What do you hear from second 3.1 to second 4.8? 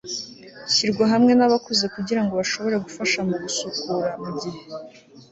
mugusukura, mugihe